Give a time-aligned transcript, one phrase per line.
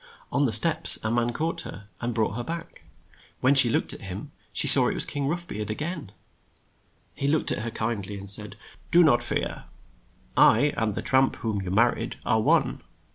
[0.31, 2.85] On the steps a man caught her, and brought her back.
[3.39, 6.11] When she looked at him, she saw it was King Rough Beard a gain.
[7.13, 8.55] He looked at her kind ly and said,
[8.89, 9.65] "Do not fear.
[10.35, 12.81] I and the tramp whom you mar ried are one.